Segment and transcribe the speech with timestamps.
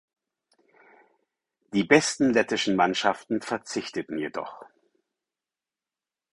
[1.73, 4.65] Die besten lettischen Mannschaften verzichteten jedoch.